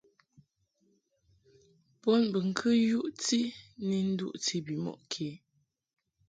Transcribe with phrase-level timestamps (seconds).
[2.01, 3.39] Bonbɨŋkɨ yuʼti
[3.87, 5.27] ni duʼti bimɔʼ kě.